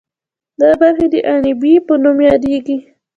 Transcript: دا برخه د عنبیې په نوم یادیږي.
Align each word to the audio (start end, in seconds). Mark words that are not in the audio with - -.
دا 0.59 0.71
برخه 0.81 1.05
د 1.13 1.15
عنبیې 1.31 1.77
په 1.87 1.93
نوم 2.03 2.17
یادیږي. 2.29 2.77